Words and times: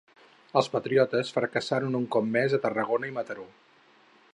Els 0.61 0.69
patriotes 0.75 1.29
fracassaren 1.37 1.99
un 2.01 2.09
cop 2.17 2.29
més 2.39 2.57
a 2.59 2.63
Tarragona 2.67 3.13
i 3.13 3.15
Mataró. 3.21 3.51